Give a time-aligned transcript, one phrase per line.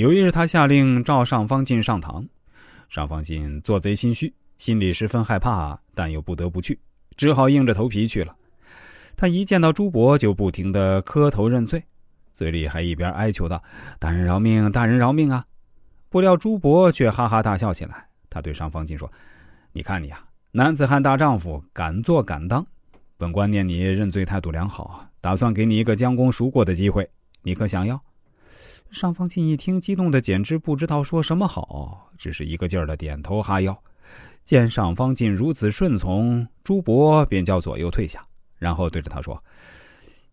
[0.00, 2.26] 有一日，他下令召尚方进上堂。
[2.88, 6.80] 尚方进做贼心虚，心里十分害怕，但又不得不去，
[7.18, 8.34] 只好硬着头皮去了。
[9.14, 11.84] 他一见到朱伯，就不停的磕头认罪，
[12.32, 13.62] 嘴里还一边哀求道
[14.00, 15.44] ：“大人饶命，大人饶命啊！”
[16.08, 18.06] 不料朱伯却哈哈大笑起来。
[18.30, 19.12] 他对尚方进说
[19.70, 22.64] ：“你看你啊，男子汉大丈夫，敢做敢当。
[23.18, 27.06] 本官念你认罪态度良好，打算给你一个将功赎过的机会，
[27.42, 28.00] 你可想要？”
[28.90, 33.76] 上方进一听，激动的简直不知道说什么好，只是一个劲儿的点头哈腰。
[34.42, 38.26] 见上方进如此顺从，朱伯便叫左右退下，
[38.58, 39.40] 然后对着他说：“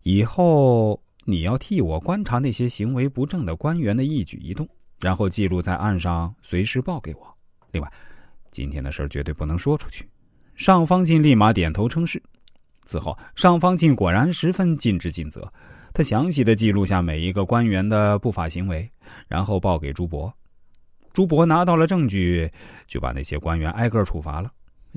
[0.02, 4.68] 以后你要替我观察那些行为不正的官员的一举一动，
[4.98, 7.36] 然后记录在案上，随时报给我。
[7.70, 7.92] 另外，
[8.50, 10.08] 今天的事儿绝对不能说出去。”
[10.56, 12.20] 上方进立马点头称是。
[12.84, 15.52] 此后，上方进果然十分尽职尽责。
[15.98, 18.88] 他详细的记录下每一个官员的不法行为，
[19.26, 20.32] 然后报给朱伯。
[21.12, 22.48] 朱伯拿到了证据，
[22.86, 24.48] 就把那些官员挨个处罚了。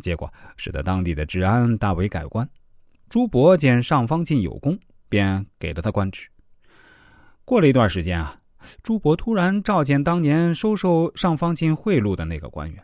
[0.03, 2.47] 结果使得当地的治安大为改观。
[3.09, 4.77] 朱伯见尚方进有功，
[5.09, 6.27] 便给了他官职。
[7.45, 8.39] 过了一段时间啊，
[8.83, 12.83] 朱伯突然召见当年收受尚方进贿赂的那个官员，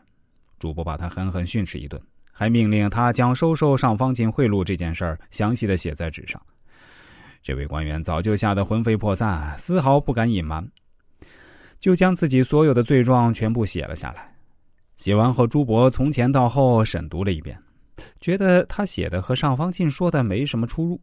[0.57, 6.41] 朱伯把他狠狠训斥一顿，还命令他将收受尚方进贿赂这件事儿详细的写在纸上。
[7.47, 10.69] 这位官员早就吓得魂飞魄散，丝毫不敢隐瞒，
[11.79, 14.35] 就将自己所有的罪状全部写了下来。
[14.97, 17.57] 写完后，朱伯从前到后审读了一遍，
[18.19, 20.99] 觉得他写的和上方进说的没什么出入，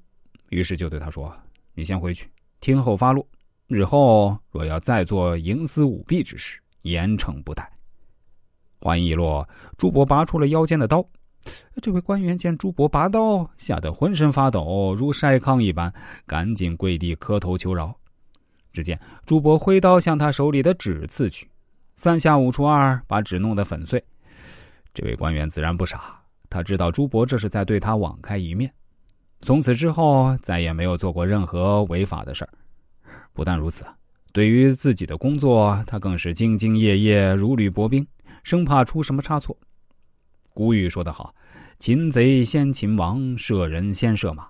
[0.50, 1.34] 于是就对他说
[1.72, 2.28] ：“你先回去，
[2.60, 3.26] 听候发落。
[3.66, 7.66] 日后若要再做营私舞弊之事，严惩不贷。”
[8.80, 11.02] 话音一落，朱伯拔出了腰间的刀。
[11.82, 15.92] 这位官员见朱伯拔刀，吓得浑身发抖，如筛糠一般，
[16.26, 17.94] 赶紧跪地磕头求饶。
[18.72, 21.48] 只见朱伯挥刀向他手里的纸刺去，
[21.96, 24.02] 三下五除二把纸弄得粉碎。
[24.92, 28.72] 这位官员自然不傻，他知道朱伯这是在对他网开一面。
[29.40, 32.50] 从此之后，再也没有做过任何违法的事儿。
[33.33, 33.84] 不但如此，
[34.33, 38.06] 对于自己的工作，他更是兢兢业业，如履薄冰，
[38.42, 39.56] 生怕出什么差错。
[40.54, 41.34] 古语说得好
[41.80, 44.46] ：“擒贼先擒王，射人先射马。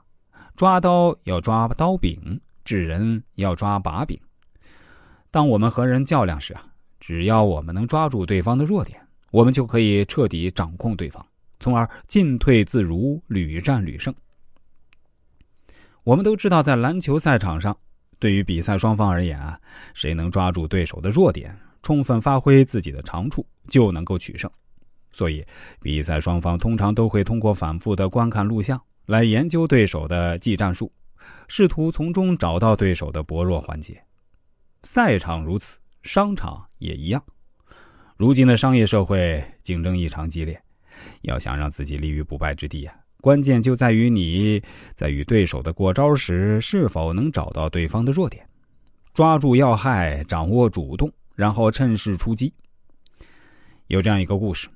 [0.55, 4.17] 抓刀要抓刀柄，治人要抓把柄。
[5.31, 6.63] 当我们和人较量时啊，
[7.01, 9.01] 只要我们能抓住对方的弱点，
[9.31, 11.27] 我们就可以彻底掌控对方，
[11.59, 14.15] 从而进退自如，屡战屡胜。”
[16.05, 17.75] 我们都知道，在篮球赛场上，
[18.19, 19.59] 对于比赛双方而言啊，
[19.95, 24.51] 谁能抓住对手的弱点，充分发挥自己的长处，就能够取胜。
[25.15, 25.47] 所以，
[25.81, 30.91] 比赛双方通常都会通过反复的观看录像来研究对手的技战术，
[31.47, 34.03] 试图从中找到对手的薄弱环节。
[34.83, 37.23] 赛场如此，商场也一样。
[38.17, 40.61] 如今的商业社会竞争异常激烈，
[41.23, 44.61] 要想让自己立于不败之地啊，关键就在于你
[44.95, 48.45] 在与对手的过招时是否能找到对方的弱点，
[49.13, 52.53] 抓住要害，掌握主动，然后趁势出击。
[53.87, 54.67] 有这样一个故事。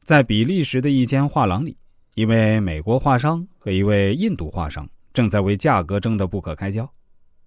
[0.00, 1.76] 在比利时的一间画廊里，
[2.14, 6.90] 一位美国画商和一位印度画商正在为价格争得不可开交。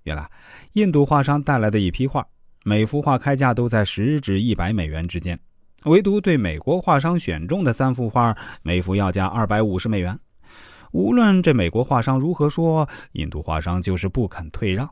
[0.04, 0.30] 原来，
[0.74, 2.26] 印度画商带来的一批画，
[2.64, 5.38] 每幅画开价都在十至一百美元之间，
[5.86, 10.18] 唯独对美国画商选中的三幅画，每幅要价二百五十美元。
[10.92, 14.90] 无论这美国画商如何说，印度画商就是不肯退让。